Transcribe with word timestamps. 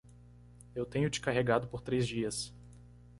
Eu 0.73 0.83
tenho 0.83 1.11
te 1.11 1.21
carregado 1.21 1.67
por 1.67 1.79
três 1.79 2.07
dias. 2.07 2.51